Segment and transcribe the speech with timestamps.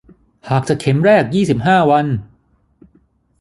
[0.49, 2.05] ห่างจากเข็มแรกยี่สิบห้าวัน